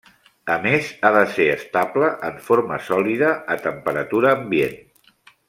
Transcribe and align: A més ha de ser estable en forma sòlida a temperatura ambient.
A 0.51 0.53
més 0.61 0.87
ha 1.01 1.11
de 1.15 1.19
ser 1.35 1.45
estable 1.55 2.09
en 2.31 2.39
forma 2.47 2.81
sòlida 2.89 3.31
a 3.57 3.59
temperatura 3.67 4.33
ambient. 4.41 4.77